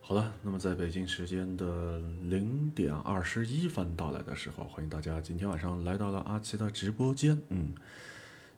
[0.00, 7.38] 好了，那么在北京时间的零点二十一分到来的时候，欢迎大家今天晚上来到了阿奇的直播间。
[7.50, 7.74] 嗯，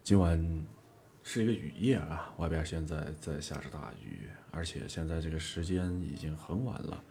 [0.05, 0.65] 今晚
[1.33, 7.05] 是一个雨夜啊，外边现在在下着大雨，而且现在这个时间已经很晚了。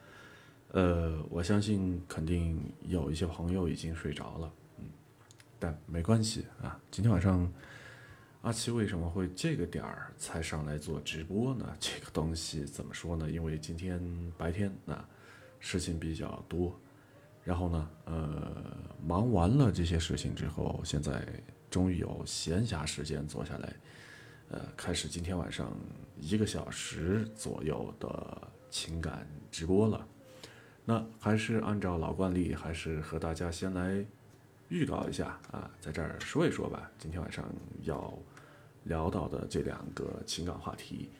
[0.71, 4.83] 呃，我相信肯定有一些朋友已经睡着了，嗯，
[5.57, 6.77] 但没关系啊。
[6.91, 7.49] 今天晚上
[8.41, 11.73] 阿奇为什么会这个点儿才上来做直播呢？
[11.79, 13.31] 这个东西怎么说呢？
[13.31, 14.01] 因为今天
[14.37, 15.07] 白天啊
[15.61, 16.77] 事情比较多，
[17.41, 18.65] 然后呢，呃，
[19.01, 21.25] 忙完了这些事情之后，现在
[21.69, 23.73] 终于有闲暇时间坐下来，
[24.51, 25.71] 呃，开始今天晚上
[26.19, 30.07] 一个小时左右的情感直播了。
[30.83, 34.03] 那还是按照老惯例，还是和大家先来
[34.69, 36.89] 预告一下啊，在这儿说一说吧。
[36.97, 37.45] 今天晚上
[37.83, 38.11] 要
[38.85, 41.11] 聊到的这两个情感话题。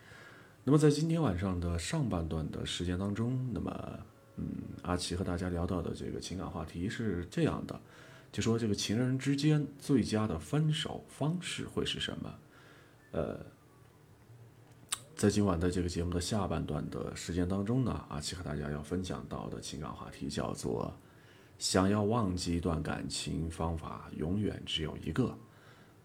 [0.64, 4.00] 那么在今天晚上的上半段的时间当中，那么
[4.38, 4.48] 嗯，
[4.82, 7.80] 阿奇和大家聊到的这个情感话题是这样的，
[8.32, 12.34] 就说这个情人之间最佳的分手方式会是什么？
[13.12, 13.40] 呃，
[15.16, 20.94] 在今晚的这个节目的下半段的时间当中呢，阿奇和大家要分享到的情感话题叫做
[21.58, 25.36] “想要忘记一段感情，方法永远只有一个”。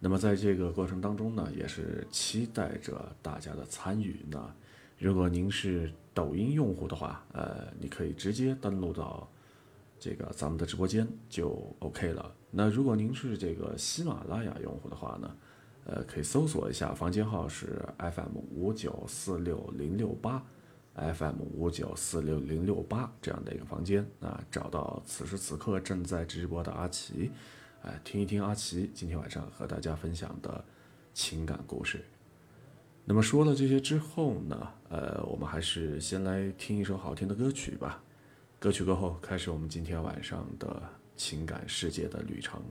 [0.00, 4.54] 那么在这个过程当中呢，也是期待着大家的参与那。
[4.96, 9.28] 如果您是抖音用户的话，呃，你可以直接登录到
[9.98, 12.32] 这个咱们的直播间就 OK 了。
[12.50, 15.36] 那如果您是这个喜马拉雅用户的话呢，
[15.86, 20.42] 呃，可以搜索一下，房间号是 FM 五九四六零六八
[20.94, 27.30] ，FM 五九四六零六八这样的一个房间啊，找到此时此刻正在直播的阿奇，
[27.82, 30.64] 哎，听一听阿奇今天晚上和大家分享的
[31.12, 32.02] 情感故事。
[33.04, 38.02] 那么说了这些之后呢，呃，我们还是先来听一首好听的歌曲吧。
[38.58, 40.82] 歌曲过后，开始我们今天晚上的
[41.14, 42.62] 情感世界的旅程。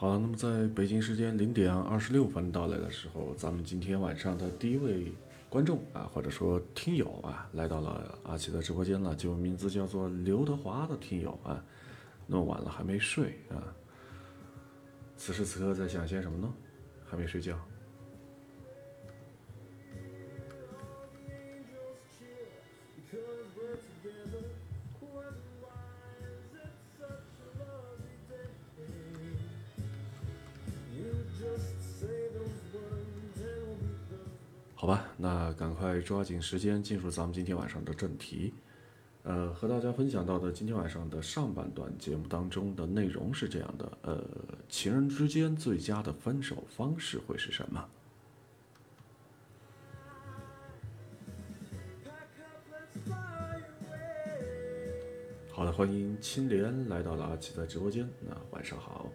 [0.00, 5.12] 好，那么在北京时间零点二十六分到来的时候，咱们今天晚上的第一位
[5.48, 11.60] 观众啊，或者说听友啊，来到了阿奇的直播间了，就名字叫做刘德华的听友啊，
[12.28, 13.58] 那么晚了还没睡啊，
[15.16, 16.48] 此时此刻在想些什么呢？
[17.04, 17.58] 还没睡觉。
[36.08, 38.54] 抓紧时间进入咱们今天晚上的正题。
[39.24, 44.24] 呃，和大家分享到的今天晚上的上半段节目当中的内容是这样的：呃，
[44.70, 47.86] 情人之间最佳的分手方式会是什么？
[55.52, 58.08] 好的，欢迎青莲来到了阿奇的直播间。
[58.26, 59.06] 那晚上好，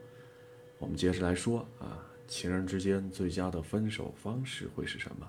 [0.78, 5.28] 我们接着来说啊，情人之间最佳的分手方式会是什么？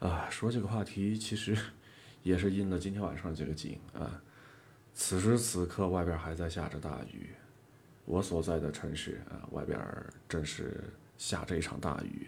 [0.00, 1.56] 啊，说这个话题其实
[2.24, 4.20] 也是应了今天晚上这个景啊。
[4.92, 7.30] 此时此刻，外边还在下着大雨，
[8.04, 9.78] 我所在的城市啊，外边
[10.28, 10.82] 正是
[11.16, 12.26] 下着一场大雨。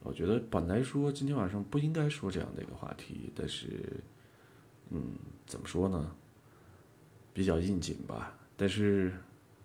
[0.00, 4.00] 我觉得本来说今天晚上不应该说这样的一个话题，但是，
[4.90, 5.14] 嗯，
[5.46, 6.14] 怎么说呢？
[7.34, 8.32] 比较应景吧。
[8.56, 9.12] 但是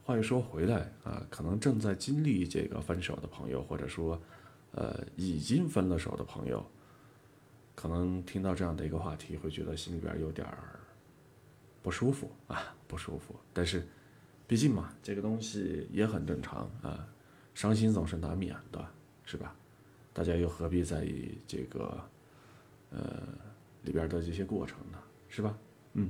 [0.04, 4.20] 话又说回来啊，可能正在经历这个分手的朋友，或者说
[4.72, 6.66] 呃已经分了手的朋友，
[7.82, 10.80] 可能听到这样的一个话题，会觉得心里边有点儿
[11.82, 13.36] 不舒服啊，不舒服。
[13.52, 13.88] 但是
[14.46, 17.08] 毕竟嘛，这个东西也很正常啊，
[17.56, 18.88] 伤心总是难免的，
[19.26, 19.56] 是吧？
[20.14, 22.00] 大家又何必在意这个
[22.92, 23.24] 呃
[23.82, 25.00] 里边的这些过程呢？
[25.28, 25.58] 是吧？
[25.94, 26.08] 嗯。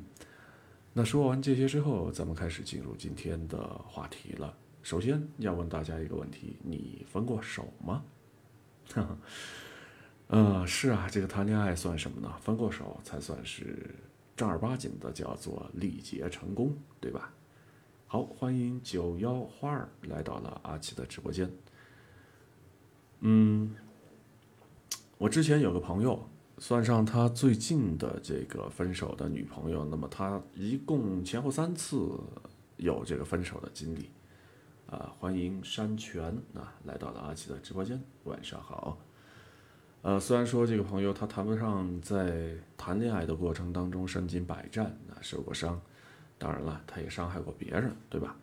[0.92, 3.58] 那说完这些之后，咱们开始进入今天的
[3.88, 4.54] 话题了。
[4.84, 8.04] 首先要问大家一个问题：你分过手吗？
[10.32, 12.34] 呃，是啊，这个谈恋爱算什么呢？
[12.40, 13.94] 分过手才算是
[14.34, 17.34] 正儿八经的叫做历劫成功，对吧？
[18.08, 21.52] 好，欢迎九幺花儿来到了阿奇的直播间。
[23.20, 23.76] 嗯，
[25.18, 26.26] 我之前有个朋友，
[26.60, 32.10] 算上他最近的这个分手的女朋友，那么他一共前后三次
[32.78, 34.10] 有这个分手的经历。
[34.88, 36.24] 啊，欢迎山泉
[36.54, 38.98] 啊，来到了阿奇的直播间，晚上好。
[40.04, 45.80] 呃，虽然说这个朋友他谈不上在谈恋爱的过程当中身经百战啊，受过伤，
[46.40, 48.36] 当然了，他也伤害过别人，对吧？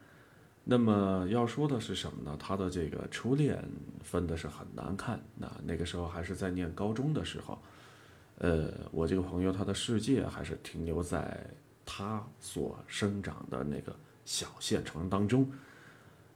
[0.62, 2.37] 那么要说的是什么呢？
[2.38, 3.60] 他的这个初恋
[4.05, 7.58] 分的是很难看，那那个时候还是在念高中的时候，
[8.37, 11.44] 呃，我这个朋友他的世界还是停留在
[11.84, 15.50] 他所生长的那个小县城当中。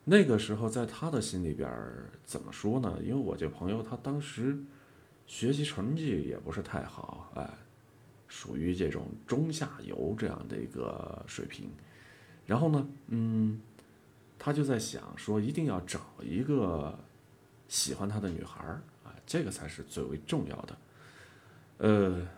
[0.05, 1.71] 那个时候，在他的心里边
[2.25, 2.99] 怎么说呢？
[3.03, 4.59] 因为我这朋友他当时
[5.27, 7.49] 学习成绩也不是太好，哎，
[8.29, 11.71] 属于这种中下游这样的一个水平。
[12.47, 13.61] 然后呢，嗯，
[14.39, 16.99] 他就在想说，一定要找一个
[17.69, 20.79] 喜欢他的女孩儿啊，这个才是最为重要的。
[21.79, 22.29] 呃，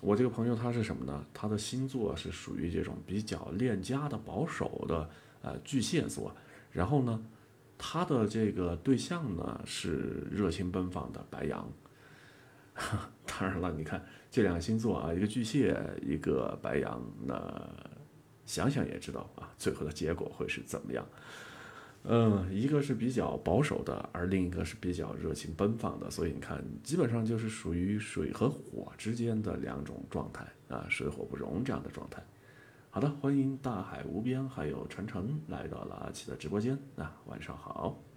[0.00, 1.26] 我这个朋友他是什么呢？
[1.34, 5.10] 他的星座是属于这种比较恋家的、保守的，
[5.42, 6.34] 呃，巨蟹座。
[6.72, 7.22] 然后呢，
[7.76, 11.68] 他的这个对象呢是热情奔放的白羊。
[13.26, 17.68] 当然了，你看这两个星座啊，一个巨蟹，一个白羊，那
[18.46, 21.04] 想想也知道啊，最后的结果会是怎么样。
[22.04, 32.22] 嗯，一个是比较保守的，而另一个是比较热情奔放的，所以你看，基本上就是属于水和火之间的两种状态啊，水火不容这样的状态。
[32.90, 36.78] 好的，欢迎大海无边，还有晨晨来到了阿奇的直播间。
[36.96, 38.07] 啊、晚上好。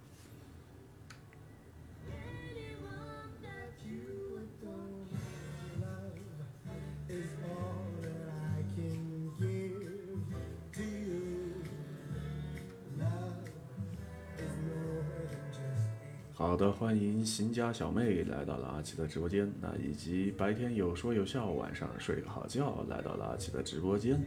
[16.52, 19.50] 好的，欢迎邢家小妹来到了阿奇的直播间。
[19.58, 24.22] 那以及白天有说有笑，晚上睡个好觉，来到了阿奇的直播间。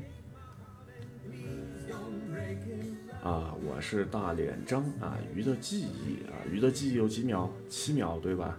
[3.22, 7.48] 啊，我是大脸张啊，鱼的记忆啊，鱼的记忆有几秒？
[7.70, 8.58] 七秒对吧？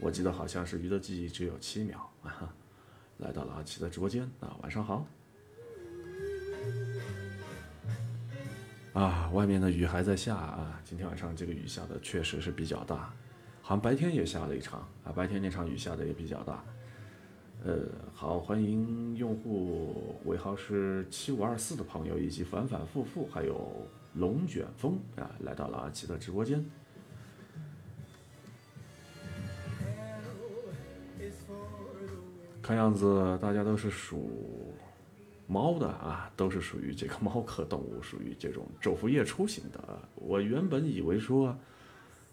[0.00, 2.52] 我记得好像是鱼的记忆只有七秒啊。
[3.18, 5.06] 来到了阿奇的直播间啊，晚上好。
[8.92, 13.10] 啊，外面的雨还在下啊，今天晚上这个雨下的确实是比较大，
[13.62, 16.62] 好像白天也下了一场啊，白天那场雨下的也比较大。
[17.64, 17.78] 呃，
[18.12, 26.62] 好，欢迎用户尾号是七五二四的朋友，以及反反复复，还有龙卷风啊，来到了阿奇的直播间。
[32.60, 34.71] 看样子大家都是属
[35.46, 39.98] 猫的啊，都是属于这个猫科动物，属于这种昼伏夜出型的。
[40.14, 41.56] 我原本以为说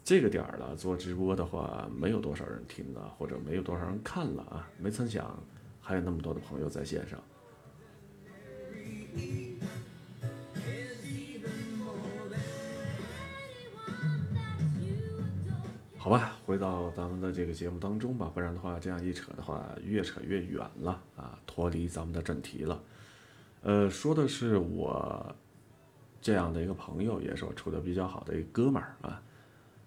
[0.02, 5.38] 这个点儿了做直播的话，没有多少人听了，或者没有多少人看了啊，没曾想
[5.80, 7.18] 还有那么多的朋友在线上。
[15.98, 22.82] 好吧，回到咱们的这个节目当中吧，不然的话，这样一扯的话，越扯越远了啊，脱离咱们的正题了。
[23.62, 25.34] 呃，说的是我
[26.20, 29.22] 这样的一个朋友，也是我处的比较好的一个哥们儿啊。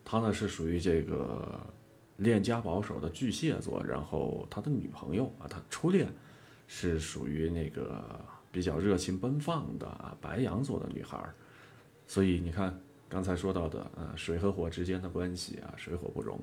[0.05, 1.59] 他呢是属于这个
[2.17, 6.07] 恋家保守的巨蟹座，然后他的女朋友啊，他初恋
[6.67, 8.03] 是属于那个
[8.51, 11.33] 比较热情奔放的啊白羊座的女孩儿，
[12.07, 12.77] 所以你看。
[13.09, 16.39] 刚才说到的啊，水和火之间的关系啊，水火不容。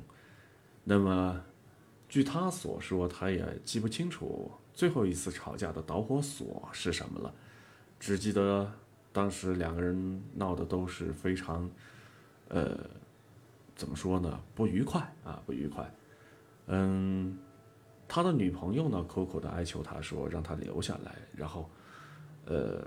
[0.85, 1.43] 那么，
[2.09, 4.49] 据他所说，他也记不清楚
[4.81, 7.35] 最后一次吵架的导火索是什么了，
[7.99, 8.67] 只记得
[9.13, 11.69] 当时两个人闹的都是非常，
[12.49, 12.79] 呃，
[13.77, 14.41] 怎么说呢？
[14.55, 15.95] 不愉快啊，不愉快。
[16.69, 17.39] 嗯，
[18.09, 21.69] 他的女朋友呢，苦苦的哀求他说，让他留下来，然后，
[22.47, 22.83] 呃。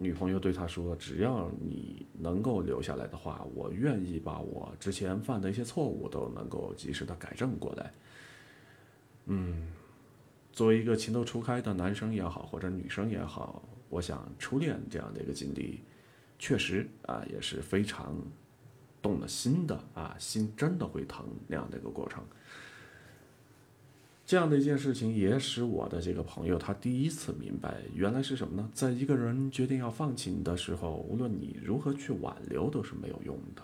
[0.00, 7.92] 女朋友对他说：“只要你能够留下来的话，我愿意把我之前犯的一些错误都能够及时的改正过来。”
[9.26, 9.66] 嗯，
[10.52, 15.80] 作为一个情窦初开的男生也好，或者女生也好，我想初恋这样的一个经历，
[16.38, 18.14] 确实啊也是非常
[19.00, 22.22] 动了心的啊，心真的会疼那样的一个过程。
[24.26, 28.68] 这样的一件事情也使我的这个朋友他第一次明白，原来是什么呢？
[28.74, 33.62] 在一个人决定要放弃你的时候，无论你如何去挽留都是没有用的，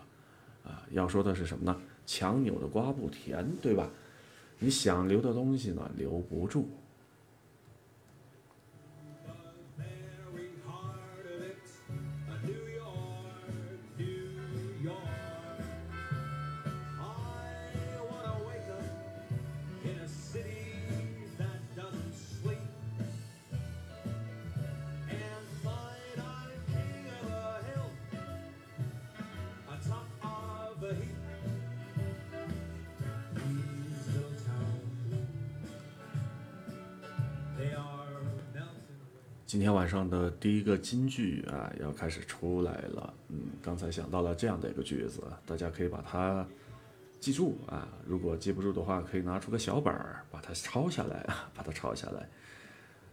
[0.71, 1.79] 啊，要说的是什么呢？
[2.07, 3.91] 强扭的瓜不甜，对吧？
[4.65, 6.67] 你想留的东西呢，留不住。
[39.55, 43.15] 今天晚上的第一个金句啊，要开始出来了。
[43.29, 46.45] 嗯，刚才想到了这样的一个句子，大家可以把它
[47.21, 47.87] 记住啊。
[48.05, 52.29] 如果记不住的话，可以拿出个小本儿，把它抄下来啊，把它抄下来。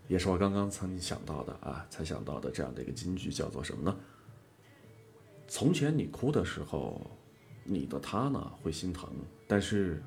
[0.07, 3.95] 也是我刚刚曾经想到的啊，才想到的这样的一个金句，叫做什么呢？
[5.47, 6.99] 从前你哭的时候，
[7.63, 9.07] 你的他呢会心疼，
[9.47, 10.01] 但是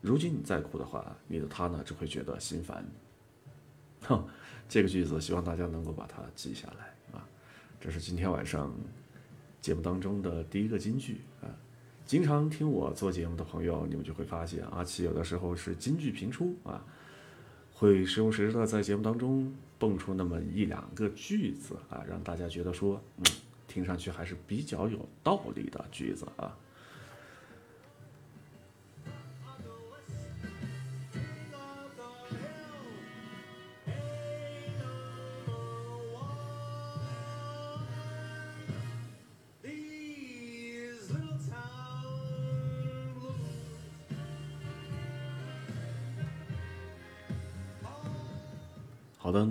[0.00, 2.86] 如今你再哭的话，你的他呢只会觉得心烦。
[4.02, 4.24] 哼。
[4.70, 7.26] 这个句子，希望大家能够把它记下来啊！
[7.80, 8.72] 这是今天晚上
[9.60, 11.50] 节目当中的第一个金句啊！
[12.06, 16.84] 经常听我做节目的朋友，你们就会发现，阿奇有的时候是金句频出啊，
[17.74, 23.24] 会时不时的在节目当中蹦出那么一两个句子啊，让大家觉得说，嗯，
[23.66, 26.56] 听上去还是比较有道理的句子啊。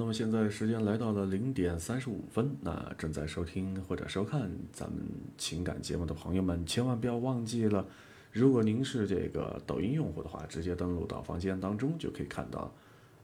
[0.10, 5.00] 么现在时间来到了零点三十五分，那正在收听或者收看咱们
[5.38, 7.86] 情感节目的朋友们，千万不要忘记了，
[8.32, 12.74] 如果您是这个抖音用户的话，直接登录到房间当中就可以看到，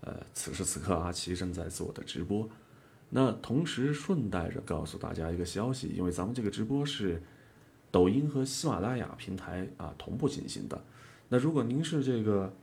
[0.01, 2.47] 呃，此时此刻阿奇正在做的直播。
[3.09, 7.19] 那同时顺带着告诉大家一个消息，因为咱们这个直播是
[7.89, 10.79] 抖音和喜马拉雅平台啊同步进行的，
[11.29, 12.53] 那如果您是这个。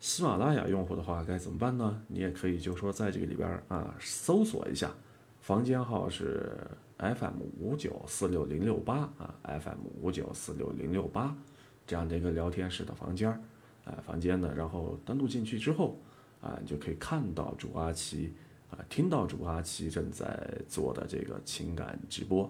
[0.00, 2.02] 喜马拉雅用户的话该怎么办呢？
[2.06, 4.90] 你也可以就说在这个里边啊搜索一下，
[5.40, 6.56] 房间号是
[6.98, 11.36] FM 五九四六零六八啊，FM 五九四六零六八
[11.86, 13.40] 这样的一个聊天室的房间儿，
[13.84, 15.98] 啊房间呢，然后登录进去之后
[16.40, 18.32] 啊，你就可以看到主阿奇
[18.70, 22.48] 啊，听到主阿奇正在做的这个情感直播。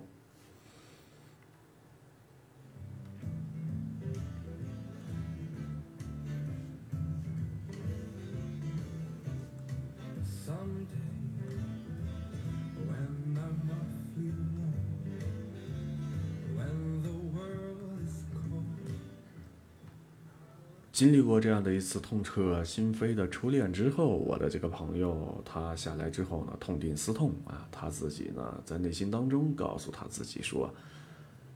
[20.98, 30.68] 经历过这样的一次痛彻心扉的初恋之后，我的这个朋友他下来之后呢，痛定思痛啊，他自己呢在内心当中告诉他自己说，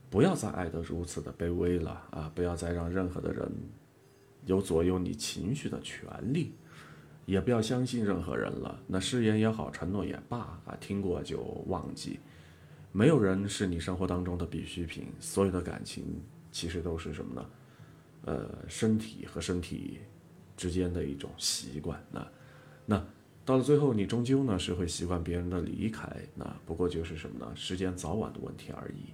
[0.09, 3.51] 不要再爱得如此的卑微了啊，不要再让任何的人
[4.45, 6.53] 有左右你情绪的权利，
[7.25, 8.79] 也不要相信任何人了。
[8.87, 12.17] 那誓言也好，承诺也罢啊，听过就忘记。
[12.93, 16.05] 没有人是你生活当中的必需品，所有的感情
[16.49, 17.45] 其实都是什么呢？
[18.25, 19.99] 呃，身体和身体
[20.55, 22.27] 之间的一种习惯，那
[22.85, 23.05] 那
[23.43, 27.51] 到了最后，你终究呢是会习惯别人的离开，那不过就是什么呢？
[27.55, 29.13] 时间早晚的问题而已。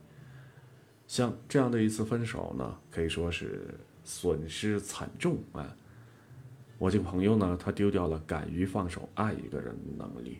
[1.07, 3.73] 像这样的一次分手呢，可以说是
[4.03, 5.75] 损失惨重啊。
[6.77, 10.37] 我这个朋友呢，他丢掉了敢于放手爱一个人的能力。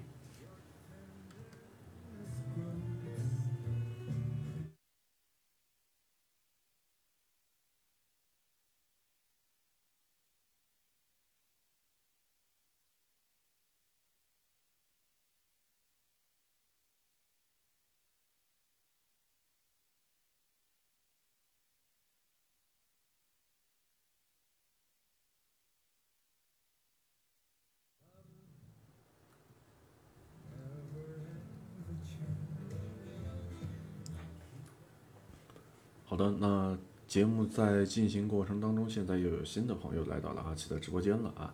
[37.09, 41.51] 节目在进行过程当中，现在又有新的朋友来到了阿奇的直播间了啊！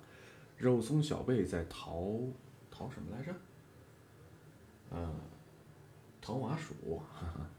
[0.58, 2.20] 肉松小贝在淘
[2.70, 3.34] 淘什么来着？
[4.90, 5.16] 呃，
[6.22, 7.50] 淘麻薯，哈哈，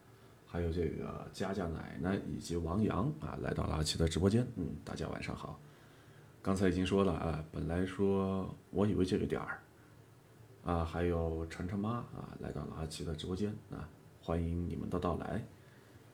[0.46, 4.46] 还有这个佳佳奶奶以及王洋啊，来到了阿奇的直播间。
[4.56, 5.58] 嗯，大家晚上好。
[6.42, 9.58] 刚才已经说了啊，本来说我以为这个点儿
[10.66, 13.88] 啊，还有晨晨妈啊，来到了阿奇的直播间啊，
[14.20, 15.42] 欢迎你们的到来。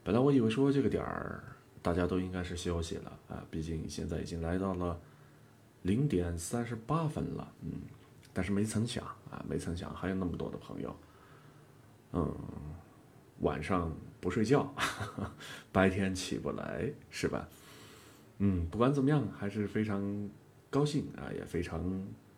[0.05, 1.43] 本来我以为说这个点儿
[1.83, 4.99] 大家都应该是休息了啊，毕竟现在已经来到了
[5.83, 7.73] 零点三十八分了，嗯，
[8.33, 10.97] 但是没曾想啊，没曾想还有那么多的朋友，
[12.13, 12.35] 嗯，
[13.41, 14.73] 晚上不睡觉，
[15.73, 17.49] 白天起不来是吧？
[18.39, 20.31] 嗯，不管怎么样，还是非常
[20.71, 21.83] 高兴啊，也非常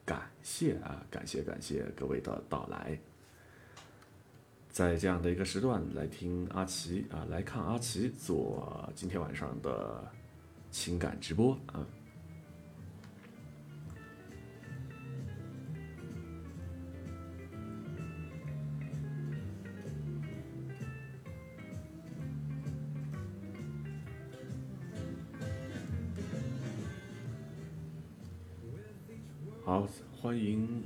[0.06, 2.98] 感谢啊，感谢感谢各位的到来。
[4.74, 10.04] 在这样的一个时段来听阿奇啊，来看阿奇做今天晚上的
[10.72, 11.86] 情感直播啊。
[29.64, 29.86] 好，
[30.20, 30.82] 欢迎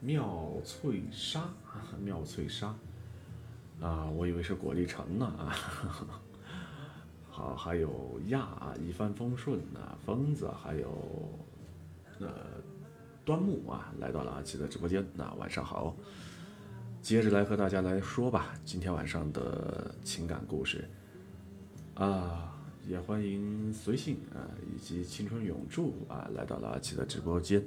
[0.00, 1.52] 妙翠莎，
[2.00, 2.72] 妙翠莎。
[3.82, 5.56] 啊，我以为是果粒橙呢啊！
[7.28, 8.46] 好，还有亚
[8.80, 10.88] 一帆风顺啊，疯子，还有
[12.20, 12.28] 呃
[13.24, 15.04] 端木啊，来到了阿奇的直播间。
[15.14, 15.96] 那晚上好，
[17.00, 20.88] 接着来和大家来说吧，今天晚上的情感故事
[21.94, 22.54] 啊，
[22.86, 27.60] 也欢迎随性啊以及青春永驻啊来到了阿奇的直播间。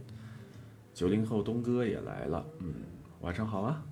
[0.94, 2.74] 九零后东哥也来了，嗯，
[3.20, 3.84] 晚上好啊。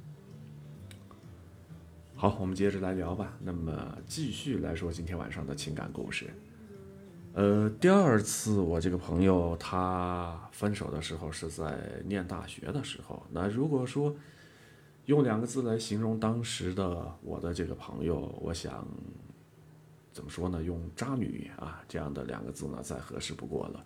[2.24, 3.34] 好，我们接着来聊吧。
[3.42, 6.28] 那么继续来说今天晚上的情感故事。
[7.34, 13.22] 呃，第二次我这个朋友他分手的时候是在念大学的时候。
[13.30, 14.16] 那如果说
[15.08, 18.88] 用两个字来形容当时的我的这个朋友，我想
[20.14, 20.64] 怎么说呢？
[20.64, 23.86] 用渣女啊这样的两个字呢，再合适不过了。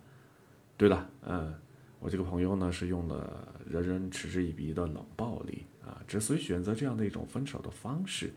[0.76, 1.52] 对了，嗯，
[2.00, 5.64] 我这个朋友呢是用了人人嗤之以鼻的冷暴力。
[5.84, 8.30] 啊，之所以选择这样的一种分手的方式，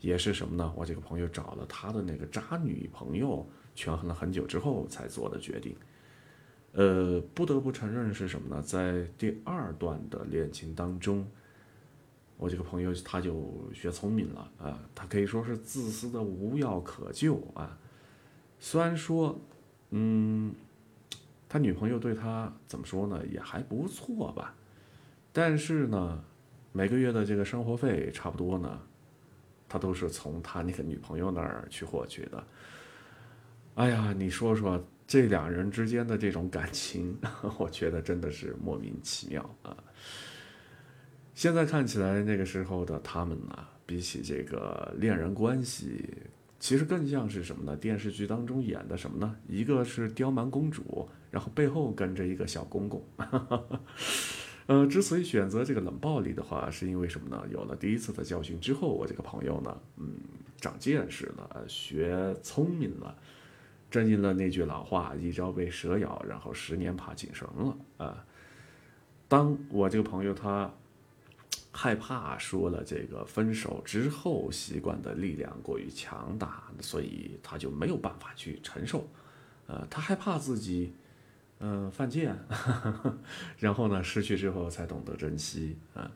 [0.00, 0.72] 也是什么呢？
[0.76, 3.44] 我这个朋友找了他的那个渣女朋友，
[3.74, 5.74] 权衡了很久之后才做的决定。
[6.74, 8.62] 呃，不得不承认是什么呢？
[8.62, 11.26] 在第二段的恋情当中，
[12.36, 17.76] 我这个朋友他就学聪明了啊，他可以说是自私的无药可救啊。
[18.60, 19.36] 虽然说，
[19.90, 20.54] 嗯，
[21.52, 24.54] 他女朋友对他怎么说呢，也还不错吧，
[25.30, 26.24] 但是呢。
[26.74, 28.80] 每个月的这个生活费差不多呢，
[29.68, 32.42] 他都是从他那个女朋友那儿去获取的。
[33.74, 37.14] 哎呀，你说说这两人之间的这种感情，
[37.58, 39.76] 我觉得真的是莫名其妙啊。
[41.34, 46.08] 现在看起来，那个时候的他们呢，比起这个恋人关系，
[46.62, 47.76] 其实更像是什么呢？
[47.76, 49.34] 电视剧当中演的什么呢？
[49.48, 53.04] 一个是刁蛮公主，然后背后跟着一个小公公。
[54.68, 57.44] 呃，之所以选择这个冷暴力的话，是因为什么呢？
[57.50, 60.14] 有了第一次的教训之后，我这个朋友呢，嗯，
[60.60, 63.18] 长见识了，学聪明了，
[63.90, 68.24] 正应了那句老话：“一朝被蛇咬，然后十年怕井绳了。”啊，
[69.26, 70.72] 当我这个朋友他
[71.72, 79.08] 害怕说了这个分手之后，习惯的力量过于强大，所以他就没有办法去承受。
[79.66, 80.92] 呃，他害怕自己，
[81.60, 82.36] 嗯，犯贱，
[83.58, 86.10] 然后呢，失去之后才懂得珍惜啊。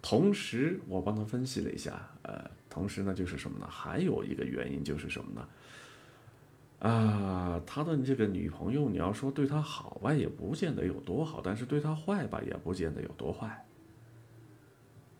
[0.00, 3.66] 同时，我帮他分析了一下，呃，同时呢，就是什么呢？
[3.68, 6.88] 还有一个原因就是什么呢？
[6.88, 13.66] 啊，他的这个女朋友，你要说对他好吧，也不见得有多好；但是对他坏吧，也不见得有多坏。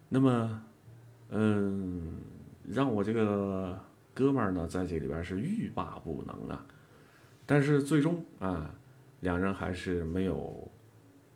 [0.08, 0.62] 那么，
[1.28, 2.20] 嗯，
[2.66, 3.78] 让我这个
[4.14, 6.64] 哥们儿呢，在这里边是欲罢不能啊。
[7.44, 8.74] 但是最终啊，
[9.20, 10.70] 两人还是没有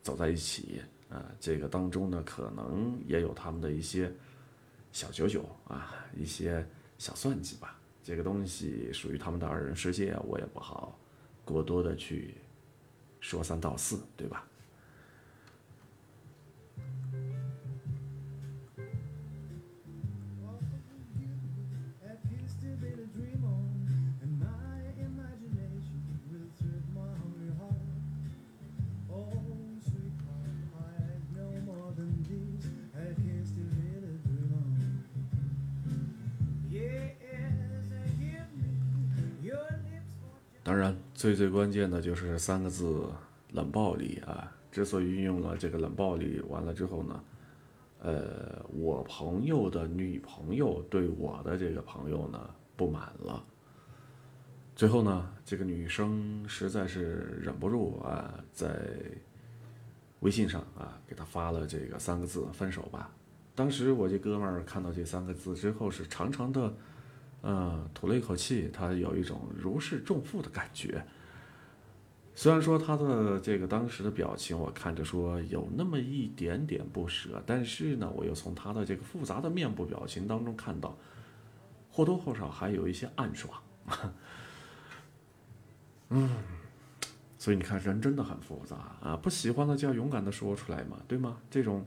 [0.02, 0.80] 走在一起
[1.10, 1.24] 啊。
[1.38, 4.12] 这个当中呢，可能也有他们的一些
[4.90, 6.66] 小九九啊，一些
[6.98, 7.78] 小算计吧。
[8.02, 10.98] 这个东西属于他们的二人世界，我也不好
[11.44, 12.34] 过多的去
[13.20, 14.44] 说三道四，对吧？
[41.22, 43.08] 最最关键的就是三个字
[43.54, 44.52] “冷暴力”啊！
[44.72, 47.24] 之所以运用了这个冷暴力，完了之后呢，
[48.00, 53.40] 呃，我朋友的女朋友对我的这个朋友呢不满了。
[54.74, 58.76] 最后呢，这个女生实在是忍不住啊，在
[60.22, 63.08] 微信上啊给他发了这个三个字“分手吧”。
[63.54, 66.74] 当时我这哥们儿看到这三个字之后，是长长的。
[67.42, 71.04] 嗯，吐了一口气，他有一种如释重负的感觉。
[72.34, 80.96] 虽然说他的这个当时的表情，我看着说有那么一点点不舍，但是呢，我又从他的这个复杂的面部表情当中看到，
[81.90, 83.60] 或多或少还有一些暗爽。
[86.10, 86.30] 嗯，
[87.38, 89.16] 所以你看，人真的很复杂啊！
[89.16, 91.38] 不喜欢的就要勇敢的说出来嘛，对吗？
[91.50, 91.84] 这种。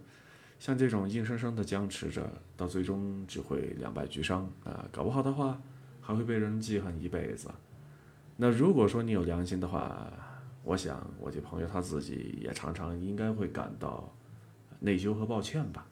[0.59, 4.85] 像这种硬生生的僵持着，到最终只会两败俱伤啊！
[4.91, 5.61] 搞不好的话，
[6.01, 7.49] 还会被人记恨一辈子。
[8.37, 10.11] 那如果说你有良心的话，
[10.63, 14.11] 我想我这朋友他自己也常常应该会感到
[14.79, 15.85] 内疚和抱歉吧。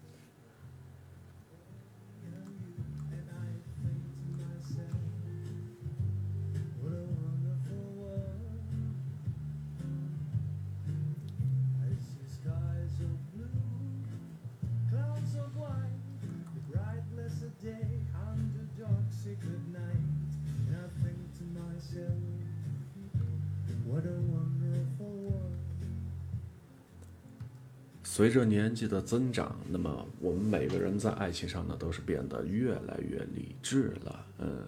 [28.24, 34.26] 随着年纪的增长，那么我们每个人在爱情上呢，都是变得越来越理智了。
[34.40, 34.64] 嗯，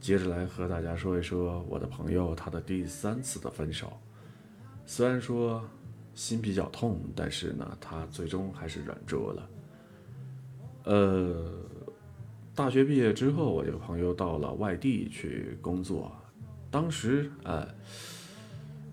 [0.00, 3.92] 接着来和大家说一说我的朋友他的第三次的分手。
[4.86, 5.68] 虽然说
[6.14, 9.50] 心比较痛，但是呢，他最终还是忍住了。
[10.84, 11.52] 呃，
[12.54, 16.12] 大学毕业之后，我这个朋友到了外地去工作，
[16.70, 17.66] 当时呃。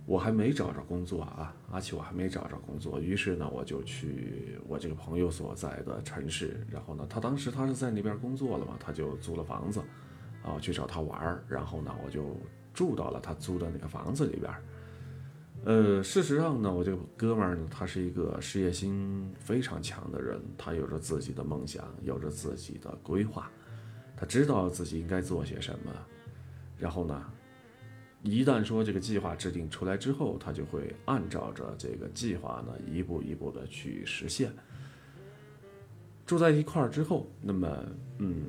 [0.07, 2.97] 我还没找着工作啊，阿奇，我还没找着工作。
[2.97, 6.65] 于是呢，我就去我这个朋友所在的城市。
[6.71, 9.81] 然后呢，他当时他是在那边工作了嘛，他就租了房子，
[10.43, 11.43] 啊，去找他玩儿。
[11.49, 12.37] 然后呢，我就
[12.73, 14.53] 住到了他租的那个房子里边。
[15.65, 23.51] 呃，事实上呢，我这个哥们儿呢，他是一个事业心非常强的人，他有着自己的梦想，有着自己的规划，
[24.15, 25.91] 他知道自己应该做些什么。
[26.77, 27.25] 然后呢？
[28.29, 34.51] 一旦说这个计划制定出来之后，他就会按照着这个计划呢，一步一步的去实现。
[36.25, 37.85] 住在一块儿之后，那么，
[38.17, 38.43] 嗯，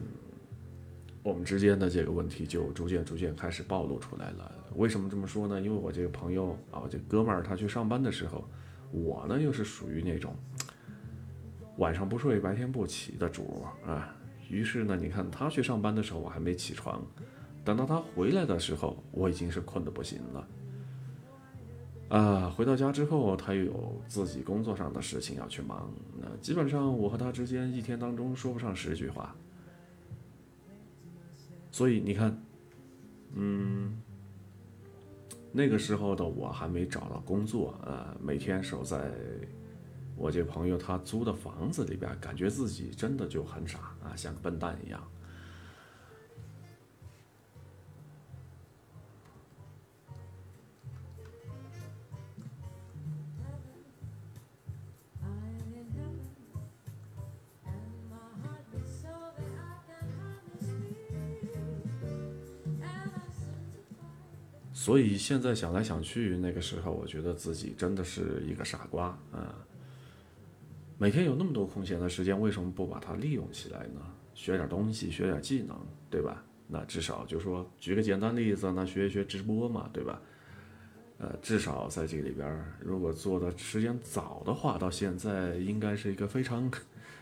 [1.22, 4.52] 我们之间的这个问题就逐渐逐渐开始暴露出来了。
[4.74, 5.60] 为什么这么说呢？
[5.60, 8.44] 因为我这个朋友啊，我这哥们儿他去上班的时候，
[8.90, 10.34] 我呢又是属于那种
[11.76, 14.12] 晚上不睡、白天不起的主啊。
[14.50, 17.00] 于是呢，你看他去上班的时候，我还没起床。
[17.68, 20.48] 等到他回来的时候，我已经是困得不行了。
[22.08, 29.36] 啊，回到家之后，他又有自己工作上的事情要去忙，那基本上我和他之间一天当中说不上十句话。
[31.70, 32.42] 所以你看，
[33.34, 34.00] 嗯，
[35.52, 39.12] 那个时候的我还没找到工作，呃，每天守在
[40.16, 45.06] 我这朋友他租的房子里边，感觉自己真的就很傻啊，像个笨蛋一样。
[64.88, 69.54] 所以现在想来想去，那个时候我觉得自己真的是一个傻瓜啊！
[70.96, 74.00] 每天有那么多空闲的时间，为什么不把它利用起来呢？
[74.32, 75.76] 学点东西，学点技能，
[76.08, 76.42] 对吧？
[76.66, 80.22] 那至少就说举个简单例子，那学一学直播嘛，对吧？
[81.18, 86.72] 呃，至少在这里边，如果做的时间早的话，到现在应该是一个非常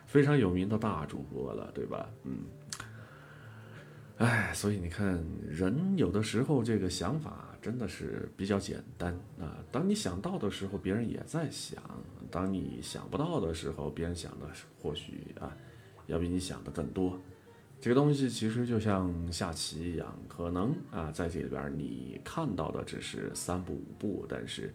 [0.06, 2.08] 非常有名的大主播了，对吧？
[2.22, 2.44] 嗯。
[4.18, 9.58] 哎，所以你看，人有的时候这个想法真的是比较简单啊。
[9.72, 11.82] 当你想到的时候，别人也在想；
[12.30, 14.46] 当你想不到的时候，别人想的
[14.80, 15.52] 或许啊，
[16.06, 17.18] 要比你想的更多。
[17.80, 24.72] 这个东西其实就像下棋一样，可能啊，在这里边你看到的只是三步五步，但是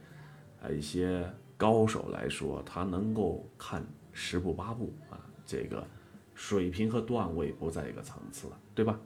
[0.62, 1.26] 啊，一些
[1.56, 5.88] 高手来说，他能够看十步八步啊，这个
[6.36, 9.00] 水平和段位不在一个层次，对吧？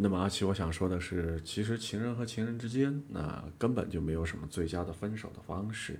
[0.00, 5.98] 那么阿奇，我想说的是，其实情人和情人之间，那根本就没有什么最佳的分手的方式，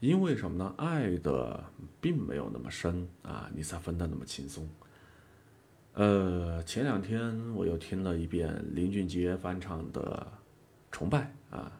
[0.00, 0.74] 因为什么呢？
[0.78, 1.62] 爱的
[2.00, 4.66] 并没有那么深啊，你才分得那么轻松。
[5.92, 10.26] 呃，前两天我又听了一遍林俊杰翻唱的
[10.90, 11.70] 《崇拜》啊，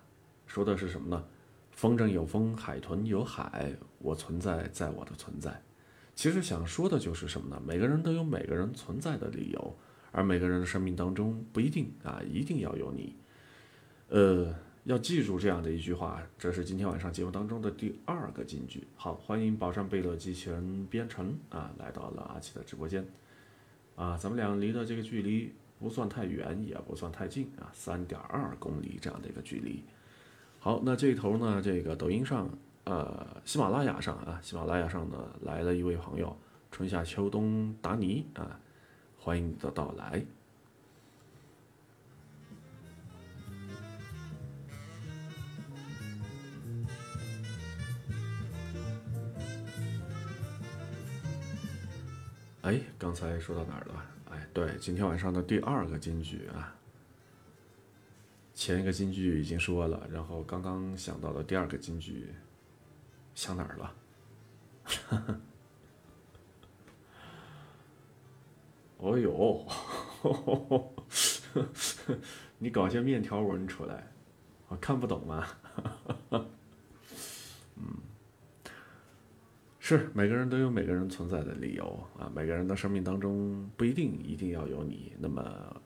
[0.46, 1.24] 说的是什么呢？
[1.70, 5.58] 风筝有风，海豚有海，我存在在我的存在。
[6.14, 7.62] 其实想说的就是什么呢？
[7.66, 9.74] 每个人都有每个人存在的理由。
[10.16, 13.14] 而每个人的生命当中不一定啊，一定要有你。
[14.08, 18.88] 呃，要记住这样的一句话，这是今天晚上节目当中的第二个金句。
[18.96, 23.06] 好，欢迎宝山贝乐机器人编程啊，来到了阿奇的直播间。
[23.94, 29.84] 啊，咱们俩离的这个距离不算太远，也不算太近啊，三点二公里这样的一个距离。
[30.58, 32.48] 好，那这头呢，这个抖音上，
[32.84, 36.34] 呃，喜马拉雅上啊，喜马拉雅上呢来了一位朋友，
[36.70, 38.58] 春夏秋冬达尼啊。
[39.26, 40.24] 欢迎你的到来。
[52.62, 54.06] 哎，刚才说到哪儿了？
[54.30, 56.76] 哎，对，今天晚上的第二个金句啊，
[58.54, 62.32] 前一个金句已经说了，然后刚刚想到的第二个金句，
[63.34, 63.92] 想哪儿了？
[68.98, 69.66] 哦呦，
[72.58, 74.10] 你搞些面条纹出来，
[74.68, 75.46] 我看不懂吗？
[77.76, 77.84] 嗯，
[79.78, 81.84] 是每个人都有每个人存在的理由
[82.18, 85.12] 啊，每个人的生命当中不一定一定要有你。
[85.18, 85.82] 那么，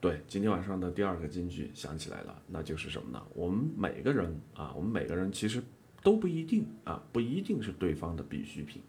[0.00, 3.22] 对，今天晚上的第二个金句想起来了，那就是什么呢？
[3.32, 5.62] 我们每个人啊，我们每个人其实
[6.02, 8.82] 都不一定啊，不一定是对方的必需品。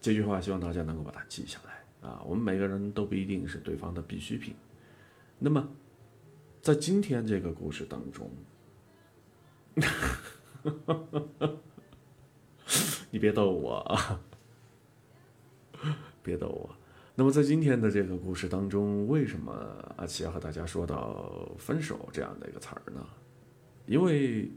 [0.00, 1.85] 这句话希望大家能够把它记下来。
[2.06, 4.54] 啊，我们每个人都不一定是对方的必需品。
[5.40, 5.68] 那么，
[6.62, 8.30] 在今天这个故事当中，
[13.10, 14.20] 你别逗我啊，
[16.22, 16.76] 别逗我。
[17.16, 19.52] 那么，在今天的这个故事当中，为什么
[19.96, 23.04] 阿奇要和大家说到分手这样的一个词儿呢？
[23.86, 24.48] 因为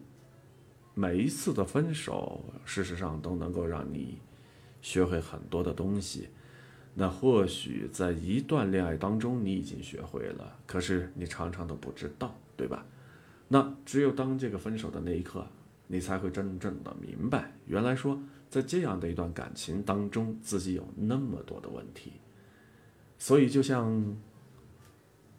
[0.93, 4.19] 每一次的分手，事实上都能够让你
[4.81, 6.29] 学会很多的东西。
[7.01, 12.85] 那或许在一段恋爱当中，你已经学会了，可是你常常都不知道，对吧？
[13.47, 15.47] 那只有当这个分手的那一刻，
[15.87, 22.11] 你才会真正的明白，原来说在这样的一段感情当中，自己有那么多的问题。
[23.17, 24.17] 所以就像，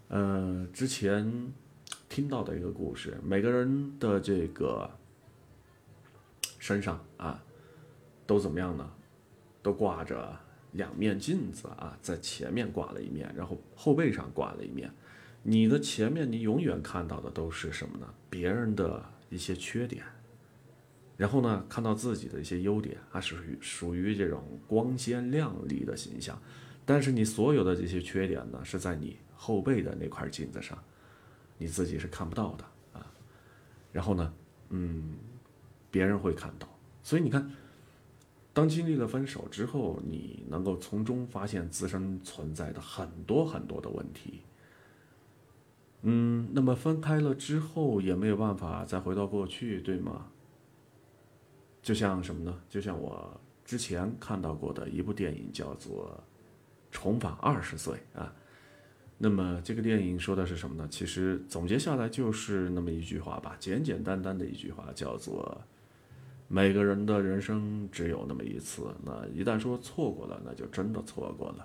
[0.09, 1.53] 呃，之前
[2.09, 4.90] 听到的一个故事，每个人的这个
[6.59, 7.42] 身上啊，
[8.27, 8.90] 都怎么样呢？
[9.62, 10.38] 都挂着。
[10.73, 14.91] 两面镜子啊，在前面挂了一面，然后后背上挂了一面。
[15.43, 18.07] 你的前面，你永远看到的都是什么呢？
[18.29, 20.05] 别人的一些缺点，
[21.17, 26.41] 然后呢，看到自己的一些优点，啊，属于属于这种光鲜亮丽的形象。
[26.85, 30.79] 但是你所有的这些缺点呢，是在你后背的那块镜子上，
[31.59, 32.65] 你自己是看不到的
[33.01, 33.07] 啊。
[33.93, 34.33] 然后呢，
[34.69, 35.17] 嗯，
[35.91, 36.69] 别人会看到。
[37.03, 37.51] 所以你看。
[38.53, 44.41] 当经历了分手之后，你能够从中发现自身存在的很多很多的问题。
[46.03, 50.27] 嗯，那么分开了之后也没有办法再回到过去，对吗？
[51.83, 52.61] 就像什么呢？
[52.69, 56.23] 就像我之前看到过的一部电影，叫做
[56.95, 58.35] 《重返二十岁》啊。
[59.19, 60.89] 那么这个电影说的是什么呢？
[60.91, 65.61] 其实总结下来就是那么一句话吧，简简单单的一句话，叫做
[66.53, 71.65] “每个人的人生只有那么一次，那一旦说错过了，那就真的错过了。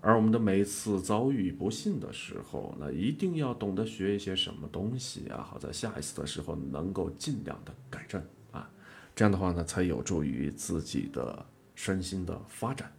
[0.00, 8.68] 而我们的每一次遭遇不幸的时候，那一定要懂得学一些什么东西啊，好在下一次的时候能够尽量的改正啊，
[9.14, 12.92] 这样的话呢，才有助于自己的身心的发展。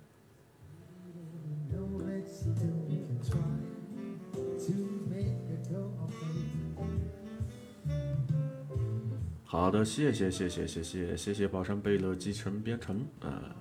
[9.55, 13.55] 好的，谢谢谢谢谢谢谢谢宝山贝勒继承编程啊、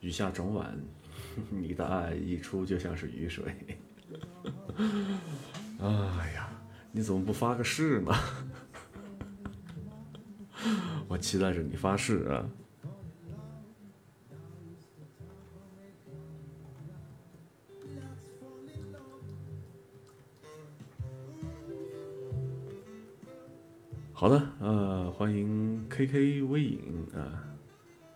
[0.00, 0.76] 雨下整晚，
[1.50, 3.44] 你的爱溢出就像是雨水。
[5.80, 6.50] 哎呀，
[6.90, 8.10] 你怎么不发个誓呢？
[11.06, 12.44] 我期待着你发誓啊！
[24.20, 27.38] 好的，呃，欢迎 KK 微影啊、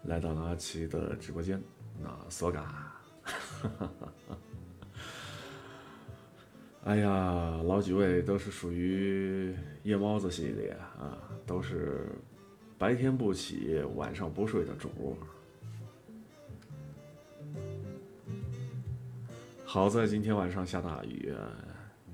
[0.03, 1.62] 来到了阿奇的直播间。
[2.03, 2.93] 那索嘎，
[6.83, 12.09] 哎呀，老几位都是属于夜猫子系列啊，都是
[12.77, 15.17] 白天不起，晚上不睡的主。
[19.65, 21.33] 好在今天晚上下大雨，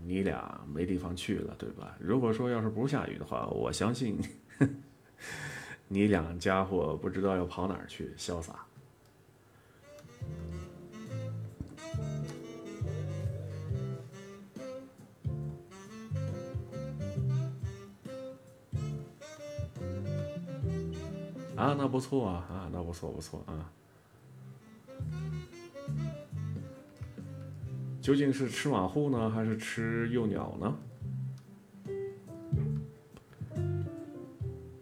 [0.09, 1.95] 你俩没地方去了，对吧？
[2.01, 4.19] 如果说要是不下雨的话，我相信
[5.87, 8.55] 你两家伙不知道要跑哪儿去潇洒。
[21.55, 23.71] 啊，那不错啊，啊，那不错不错啊。
[28.09, 30.75] 究竟是吃马户呢，还是吃幼鸟呢？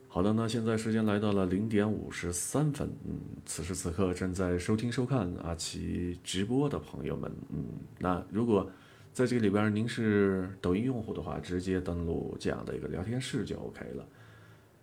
[0.06, 7.64] 好的，那现在时间来到了零点五十三分，嗯，此时此刻正在收听收看阿奇直播的朋友们，嗯，
[7.98, 8.70] 那如果
[9.12, 14.06] 在这个里边您是抖音用户的话，直接登录这样的一个聊天室就 OK 了。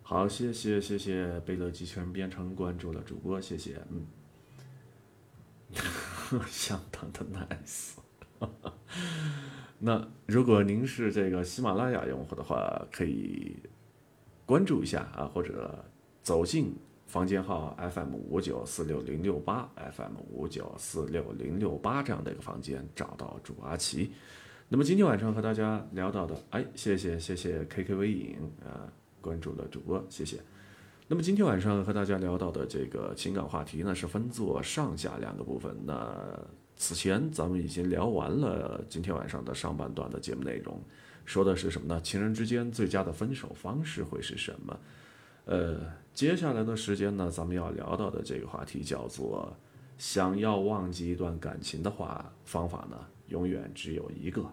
[0.02, 4.06] 好，谢谢谢谢贝勒机器人编程关注了主播，谢谢，嗯，
[6.46, 8.03] 相当的 nice。
[9.78, 13.56] 那如果您是这个喜马拉雅用户的话，可以
[14.46, 15.84] 关注一下啊，或者
[16.22, 16.74] 走进
[17.06, 24.12] 房间号 FM 五九四六零六八 FM 五九四六零六八这样的一个房间，找到主阿奇。
[24.68, 30.40] 那么今天晚上和大家聊到的，哎，谢谢谢谢 KK 微影啊，关注了主播，谢谢。
[31.06, 35.76] 那么今天晚上和大家聊到的这个情感话题呢，是分作上下两个部分。
[35.84, 36.26] 那
[36.86, 40.78] 此前咱们已经聊完了今天晚上的上半段的节目内容，
[41.24, 41.98] 说的是什么呢？
[42.02, 44.78] 情人之间最佳的分手方式会是什么？
[45.46, 45.80] 呃，
[46.12, 49.56] 接下来的时间呢，咱们要聊到的这个话题叫做：
[49.96, 54.44] 想要忘记一段感情的话，方法呢，永远只有一个。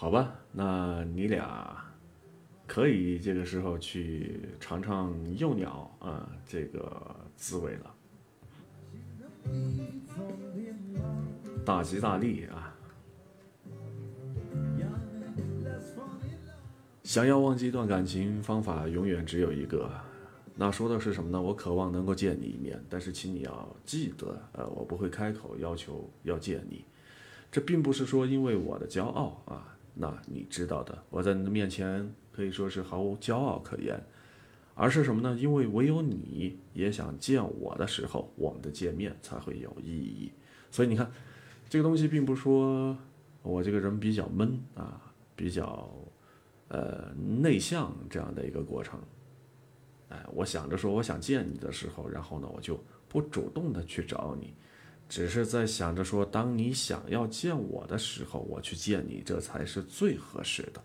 [0.00, 1.76] 好吧，那你俩
[2.68, 7.94] 可以这个时候去尝尝幼鸟啊、这个滋味了，
[11.66, 12.72] 大吉大利啊！
[17.02, 19.90] 想要忘记一段感情，方法永远只有一个。
[20.54, 21.42] 那说的是什么呢？
[21.42, 26.84] 我渴望能够见你一面，但是请你要记得，呃，我不会开口要求要见你。
[27.50, 34.00] 这并不是说因为我的骄傲啊，那你知道的，我在你的面前可以说是毫无骄傲可言，
[34.74, 35.36] 而是什么呢？
[35.36, 40.30] 因为唯有你也想见我的时候，我们的见面才会有意义。
[40.70, 41.10] 所以你看，
[41.68, 42.96] 这个东西并不是说
[43.42, 45.92] 我这个人比较闷啊，比较
[46.68, 49.00] 呃内向这样的一个过程。
[50.10, 52.78] 哎，我想着说我想见你的时候，然后呢，我就
[53.08, 54.54] 不主动的去找你，
[55.08, 60.82] 只是在想着说，当你想要见我的时候，我去见你，这才是最合适的。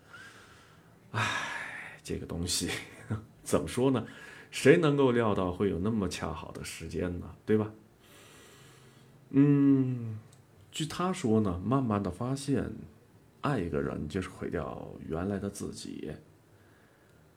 [1.12, 1.22] 哎，
[2.04, 2.70] 这个东西
[3.44, 4.06] 怎么说呢？
[4.50, 7.36] 谁能够料到会有那么恰好的时间呢？
[7.46, 7.72] 对吧？
[9.32, 10.20] 嗯，
[10.72, 12.72] 据他说呢，慢慢的发现，
[13.42, 16.12] 爱一个人就是毁掉原来的自己。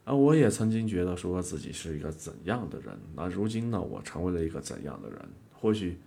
[0.05, 5.99] 啊，我也曾经觉得说自己是一个怎样的人，那如今呢，我成为了一个怎样的人，或许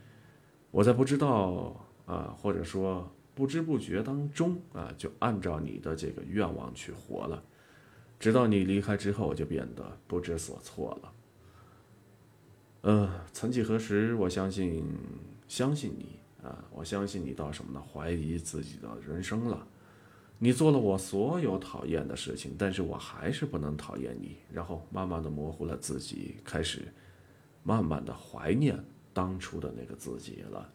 [0.72, 7.43] 我在不知道啊，或者说不知不觉当中啊，就按照你的这个愿望去活了，
[8.20, 11.11] 直到你离开之后，我就变得不知所措了。
[12.82, 14.86] 呃，曾几何时，我相信，
[15.47, 17.84] 相信你啊，我相信你到什么呢？
[17.91, 19.67] 怀疑自己的人生了。
[20.38, 24.38] 你做了我所有讨厌的事情，但是我还是不能讨厌你。
[24.49, 26.88] 然后慢慢的模糊了自己，开始
[27.63, 28.82] 慢慢的怀念
[29.14, 30.72] 当初的那个自己了。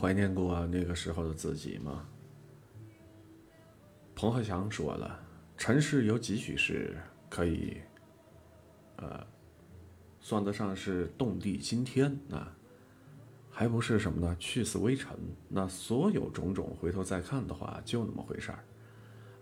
[0.00, 2.08] 怀念过那个时候的自己吗？
[4.14, 5.20] 彭鹤祥说了，
[5.58, 6.96] 尘世有几许事
[7.28, 7.76] 可以，
[8.96, 9.22] 呃，
[10.18, 12.50] 算得上是动地惊天啊，
[13.50, 14.34] 还不是什么呢？
[14.40, 15.14] 去死微尘。
[15.48, 18.64] 那所有种种，回头再看的话，就那么回事儿。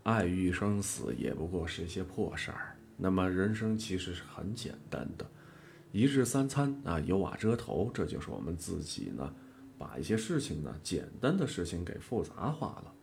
[0.02, 2.76] 爱欲生死也不过是一些破事儿。
[2.96, 5.24] 那么人生其实是很简单的，
[5.92, 9.32] 一日三餐啊，有瓦遮头，这就是我们自己呢。
[9.78, 12.94] 把一些事情呢，简单的事情给复杂化了。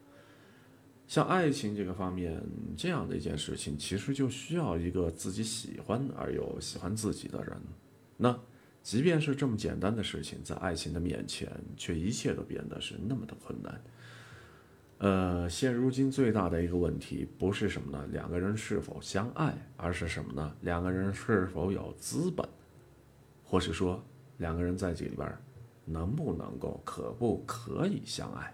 [1.07, 2.41] 像爱情这个方面，
[2.75, 7.55] 这样的一件事情，其实就需要一个自己喜欢而又喜欢自己的人。
[8.17, 8.39] 那
[8.81, 11.47] 即便是这么简单的事情，在爱情的面前，
[11.77, 13.81] 却一切都变得是那么的困难。
[14.97, 18.07] 呃，现如今最大的一个问题，不是什么呢？
[18.11, 20.55] 两个人是否相爱，而是什么呢？
[20.61, 22.47] 两个人是否有资本，
[23.43, 24.03] 或是说
[24.37, 25.37] 两个人在这里边。
[25.85, 28.53] 能不能够，可不可以相爱？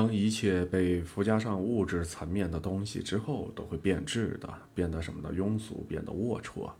[0.00, 5.30] 当一切被附加上物质层面的东西之后，都会变质的，变得什么呢？
[5.38, 6.72] 庸俗，变得龌龊。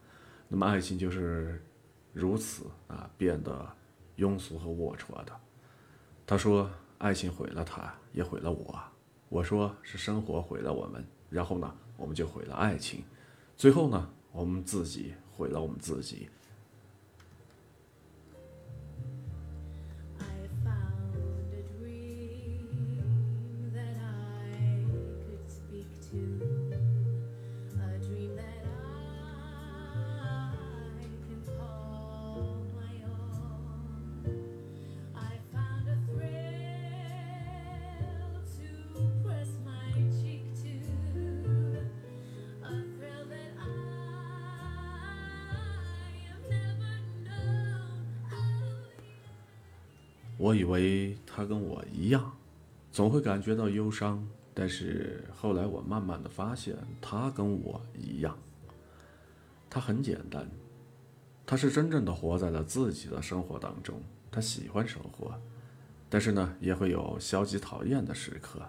[0.49, 1.63] 那么爱情就是
[2.15, 3.71] 如此啊，变得
[4.17, 5.39] 庸俗和龌龊的。
[6.27, 8.75] 他说，爱情毁了他，也毁了我。
[9.29, 13.05] 我说是生活毁了我们，然后呢，我们就毁了爱情，
[13.55, 16.31] 最后呢，我们自己毁了我们自己。
[53.21, 54.27] 会感觉到忧伤。
[54.55, 58.37] 但是后来我慢慢的发现，他跟我一样，
[59.69, 60.51] 他很简单，
[61.45, 64.03] 他是真正的活在了自己的生活当中。
[64.31, 65.39] 他喜欢生活，
[66.09, 68.61] 但是呢，也会有消极讨厌的时刻。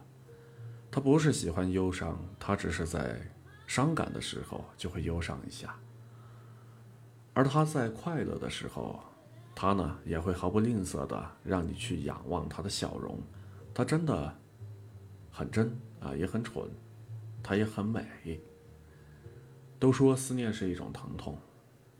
[0.91, 3.22] 他不是喜欢忧伤，他只是在
[3.66, 5.74] 伤感的时候就会忧伤一下。
[7.34, 8.99] 而他在快乐的时候。
[9.54, 13.20] 他呢也会毫不吝啬的让你去仰望他的笑容，
[13.74, 14.34] 他真的
[15.32, 16.69] 很真啊，也很蠢，
[17.41, 18.05] 他也很美。
[19.79, 21.38] 都说思念是一种疼痛，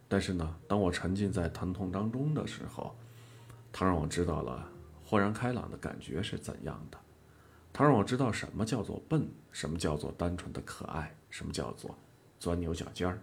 [0.08, 2.96] 但是呢，当我沉浸在疼痛当中的时候，
[3.72, 4.70] 他让我知道了
[5.04, 6.98] 豁然开朗的感觉是怎样的。
[7.74, 11.96] 他让我知道什么叫做笨，什么叫做单纯的可爱，什么叫做
[12.38, 13.20] 钻牛角尖儿。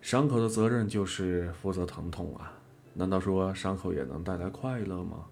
[0.00, 2.52] 伤口的责任就是负责疼痛啊，
[2.92, 5.26] 难道说伤口也能带来快乐吗？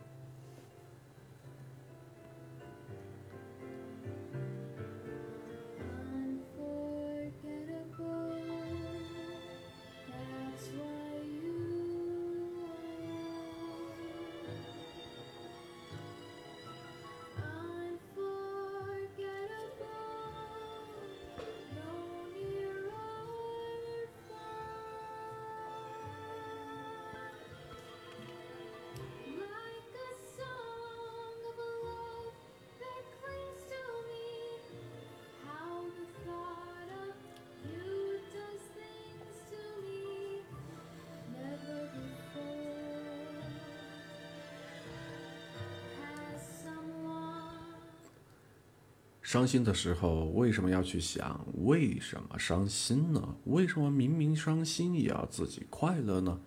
[49.31, 53.37] 伤心的时候为什么要去想为什么伤心呢？
[53.45, 56.41] 为什么明明伤心也要自己快乐呢？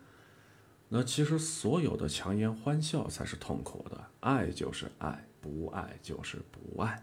[0.89, 7.01] 那其实所有的强颜欢笑才是痛苦的，爱就是爱，不爱就是不爱。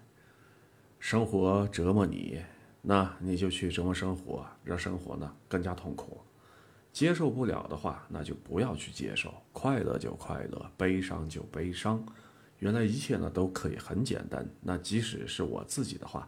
[0.99, 2.43] 生活折磨你，
[2.83, 6.21] 那你就去折磨生活，让生活呢更加痛苦。
[6.93, 9.33] 接受不了的话，那就不要去接受。
[9.55, 12.05] 快乐就快乐，悲伤就悲伤。
[12.61, 14.49] 原来一切呢都可以很简单。
[14.63, 16.27] 那即使是我自己的话，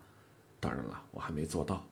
[0.60, 1.86] 当然了，我还没做到。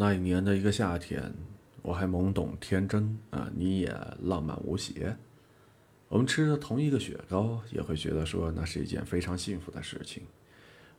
[0.00, 1.30] 那一年的一个夏天，
[1.82, 5.14] 我还懵懂天真啊，你也浪漫无邪。
[6.08, 10.22] 我们吃着同一个雪糕，也会觉得说那是一件非常幸福的事情。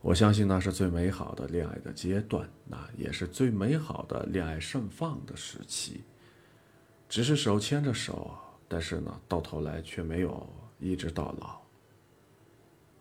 [0.02, 6.04] 我相信那是最美好的恋爱的阶段，那也是最美好的恋爱盛放的时期。
[7.10, 8.38] 只是手牵着手，
[8.68, 10.47] 但是呢，到头来却没有
[10.80, 11.60] 一直到老。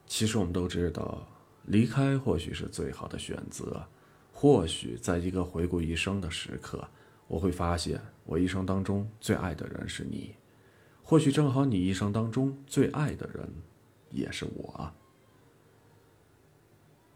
[0.07, 1.28] 其实我们都知道，
[1.66, 3.86] 离开或许是最好的选择。
[4.41, 6.88] 或许在一个回顾一生的时刻，
[7.28, 10.34] 我会发现我一生当中最爱的人是你。
[11.03, 13.47] 或许正好你一生当中最爱的人
[14.09, 14.91] 也是我。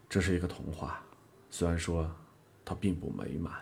[0.07, 1.03] 这是一个童话，
[1.49, 2.07] 虽然说
[2.63, 3.55] 它并不美满。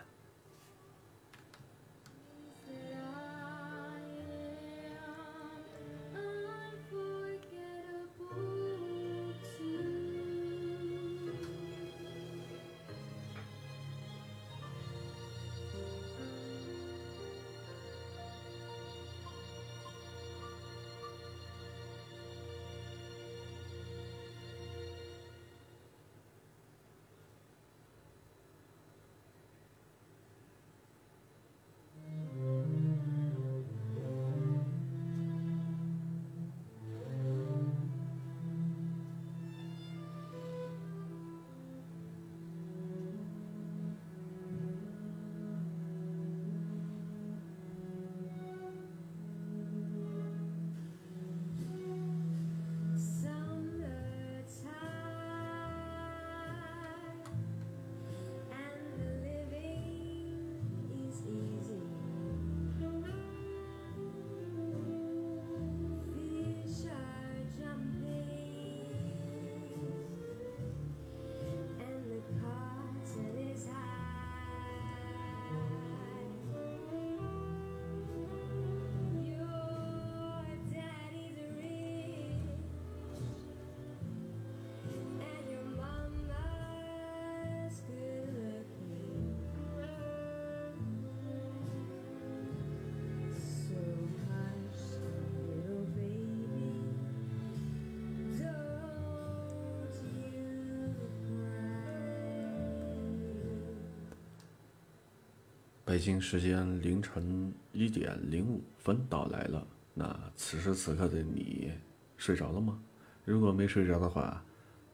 [105.94, 109.64] 北京时间凌晨一点零五分到来了。
[109.94, 111.70] 那此时此刻的你
[112.16, 112.82] 睡着了吗？
[113.24, 114.44] 如果没睡着的话，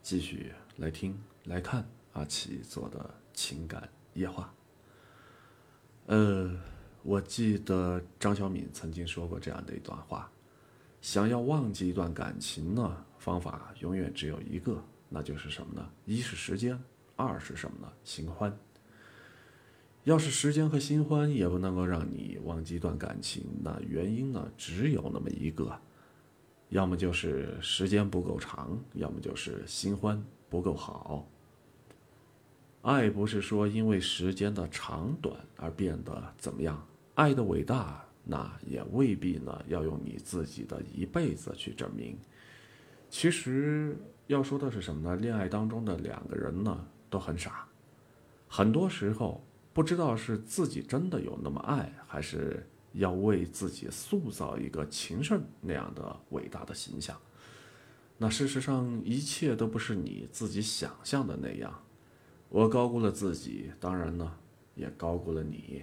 [0.02, 4.52] 继续来听来看阿奇做的情感夜话。
[6.04, 6.54] 呃，
[7.02, 10.30] 我记得张小敏曾经说过这样的一段话：
[11.00, 15.90] 想要忘记一段感情呢，方法永远只有一个，那就是什么呢？
[16.04, 16.78] 一是时间，
[17.16, 17.90] 二是什么呢？
[18.04, 18.54] 新欢。
[20.04, 25.78] 要是时间和新欢也不能够让你忘记一段感情，那原因呢只有那么一个，
[26.70, 31.28] 要么就是时间不够长，要么就是新欢不够好。
[32.80, 36.82] 爱不是说因为时间的长短而变得怎么样，
[37.14, 42.18] 爱的伟大，那也未必呢要用你自己的一辈子去证明。
[43.10, 43.94] 其实
[44.28, 45.16] 要说的是什么呢？
[45.16, 47.68] 恋爱当中的两个人呢都很傻，
[48.48, 49.44] 很多时候。
[49.72, 57.16] 不知道是自己真的有那么爱，还是要为自己塑造一个情圣那样的伟大的形象。
[58.18, 61.72] 那事实上，一切都不是你自己想象的那样。
[62.48, 64.36] 我高估了自己，当然呢，
[64.74, 65.82] 也高估了你。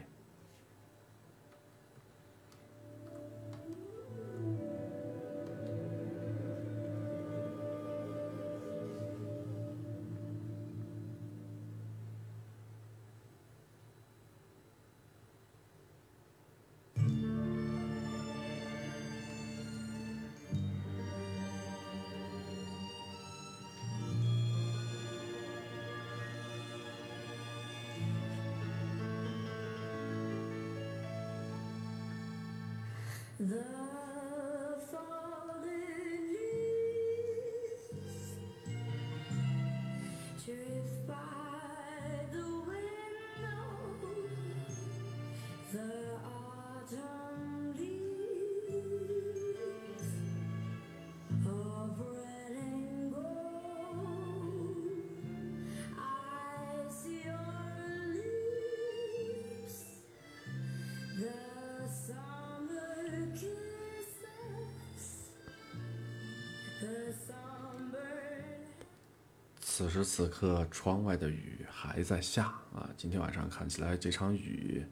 [69.78, 72.90] 此时此刻，窗外的雨还在下啊！
[72.98, 74.84] 今天晚上看起来这场雨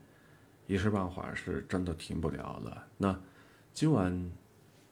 [0.67, 2.85] 一时半会儿是真的停不了了。
[2.95, 3.19] 那
[3.73, 4.31] 今晚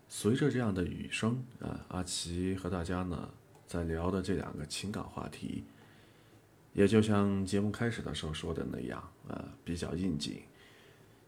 [0.09, 3.29] 随着这样的雨声啊，阿奇和大家呢
[3.67, 5.63] 在聊的这两个情感话题，
[6.73, 10.41] 也就像节目开始的时候说的那样，呃，比较应景。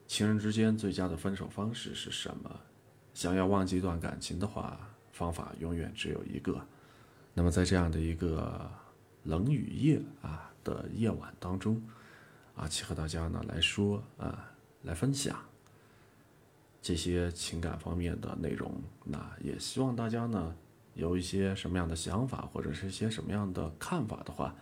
[0.08, 2.62] 情人之间最佳的分手方式是什么？
[3.14, 6.68] 想要忘记一段感情的话，方法永远只有一个。
[7.38, 8.72] 那么在这样的一个
[9.24, 11.84] 冷雨夜啊的夜晚当中，
[12.56, 14.50] 阿奇和大家呢来说啊，
[14.84, 15.38] 来分享
[16.82, 18.74] 这些情感方面的内容。
[19.04, 20.56] 那也希望大家呢
[20.94, 24.56] 有一些什么样的想法，或者是一些什么样的看法的话，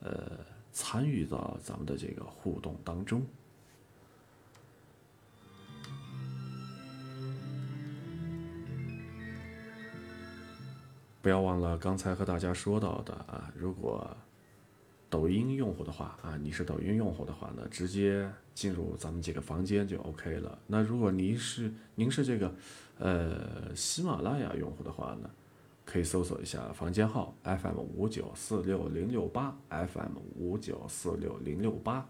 [0.00, 0.38] 呃，
[0.72, 3.26] 参与到咱们的这个互动当中。
[11.22, 14.14] 不要忘了刚才和大家说到的啊，如果
[15.08, 20.58] 抖音用户的话啊，你是抖音用户的话呢，直接进入咱们这个房间就 OK 了。
[20.66, 22.52] 那如果您是您是这个
[22.98, 25.30] 呃喜马拉雅用户的话呢，
[25.84, 32.04] 可以搜索一下房间号 FM 五九四六零六八 FM 五九四六零六八，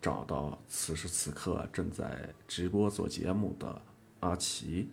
[0.00, 3.82] 找到此时此刻正在直播做节目的
[4.20, 4.88] 阿奇。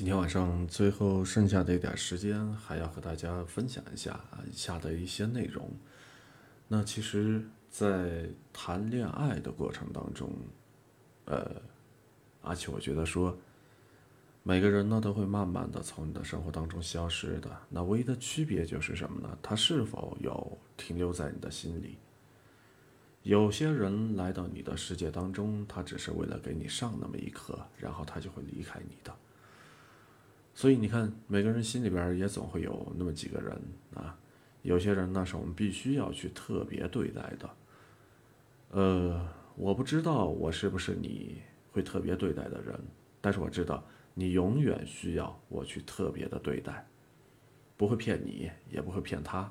[0.00, 4.18] 今天晚上最后剩下的一点时间，还要和大家分享一下
[4.50, 5.70] 以下的一些内容。
[6.68, 10.32] 那其实，在谈恋爱的过程当中，
[11.26, 11.54] 呃，
[12.40, 13.36] 而且我觉得说，
[14.42, 17.54] 每个人呢都会慢慢的从你的生活当中消失的。
[17.68, 19.38] 那唯一的区别就是什么呢？
[19.42, 21.98] 他是否有停留在你的心里？
[23.24, 29.14] 有些人来到你的世界当中，他只是为了给你上那么一课，然后他就会离开你的。
[30.60, 33.58] 所以你看，每个人心里边也总会有那么几个人
[33.94, 34.14] 啊，
[34.60, 37.50] 有些人呢是我们必须要去特别对待的。
[38.72, 41.40] 呃，我不知道我是不是你
[41.72, 42.78] 会特别对待的人，
[43.22, 43.82] 但是我知道
[44.12, 46.86] 你永远需要我去特别的对待，
[47.78, 49.50] 不会骗你，也不会骗他。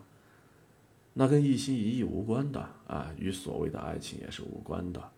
[1.16, 5.12] 那跟一心一意无关的啊，与所谓的爱情也是无关的，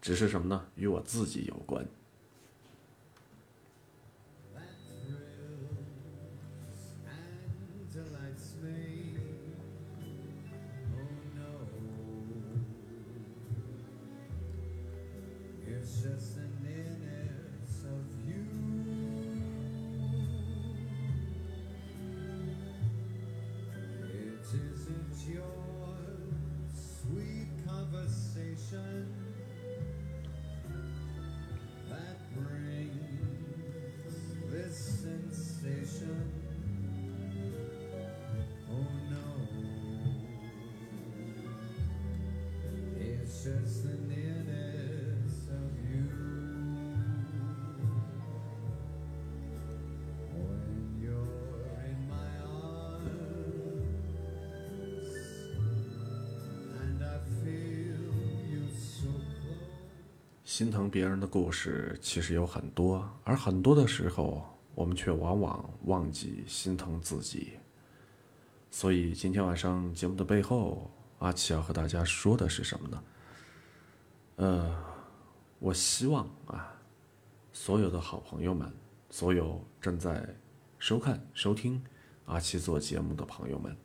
[0.00, 0.64] 只是什么呢？
[0.76, 1.86] 与我自己有关。
[25.16, 25.42] Isn't your
[26.74, 29.14] sweet conversation
[31.88, 32.90] that brings
[34.50, 36.32] this sensation.
[38.70, 39.24] Oh no,
[42.98, 43.95] it's just
[60.56, 64.42] 心疼别人的故事其实有很多，而很多的时候，
[64.74, 67.58] 我们却往往忘记心疼自己。
[68.70, 73.04] 所以今天晚上节目的背后，阿奇要和大家说的是什么呢？
[74.36, 74.82] 呃，
[75.58, 76.80] 我希望啊，
[77.52, 78.72] 所有的好朋友们，
[79.10, 80.26] 所有正在
[80.78, 81.84] 收看、收听
[82.24, 83.76] 阿奇做节目的朋友们，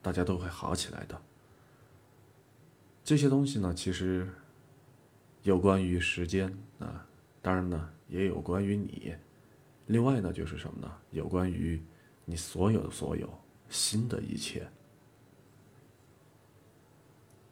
[0.00, 1.20] 大家都会好起来的。
[3.04, 4.32] 这些东西呢，其实
[5.42, 7.04] 有关于时间啊，
[7.40, 9.14] 当然呢，也有关于你。
[9.86, 10.90] 另外呢，就是什么呢？
[11.10, 11.82] 有关于
[12.24, 13.28] 你所有的所有
[13.68, 14.66] 新的一切。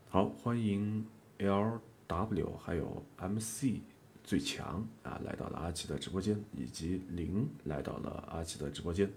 [0.08, 1.04] 好，欢迎
[1.38, 3.82] L W 还有 M C
[4.22, 9.10] 最强啊，来到了阿奇的直播间，以及零来到了阿奇的直播间。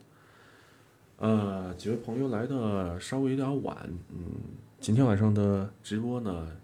[1.17, 3.77] 呃，几位朋友来的稍微有点晚，
[4.09, 4.33] 嗯，
[4.79, 6.57] 今天晚上的直播呢，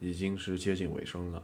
[0.00, 1.42] 已经是接近尾声了。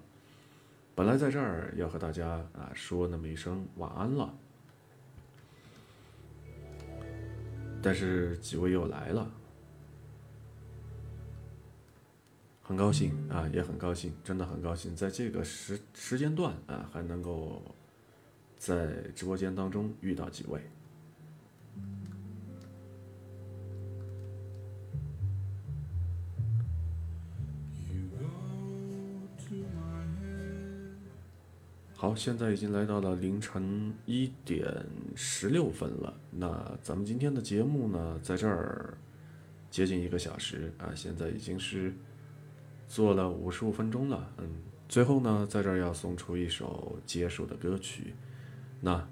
[0.95, 4.33] 本来在这儿要和大家啊说那么一声晚安了，
[7.83, 9.29] 但是几位又来了，
[12.63, 17.61] 很高兴啊，也很高兴，真的很高兴，在这个时时间段啊，还能够
[18.57, 20.61] 在直播间当中遇到几位。
[32.05, 34.63] 好，现在已经来到了凌晨一点
[35.15, 36.13] 十六分了。
[36.33, 38.93] 那咱们今天的节目呢，在这儿
[39.71, 41.95] 接近一个小时啊，现在已经是
[42.87, 44.31] 做了五十五分钟了。
[44.37, 44.47] 嗯，
[44.87, 48.13] 最后呢，在这儿要送出一首结束的歌曲。
[48.83, 49.09] 那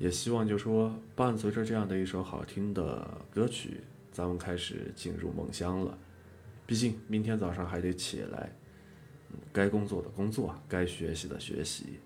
[0.00, 5.96] 也希望就说，伴随着这样的一首好听的歌曲，咱们开始进入梦乡了。
[6.66, 8.50] 毕竟明天早上还得起来，
[9.30, 12.00] 嗯该工作的工作，该学习的学习。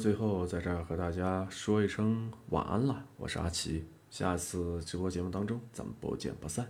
[0.00, 6.66] 最后在这儿和大家说一声晚安了，我是阿奇，下次直播节目当中咱们不见不散。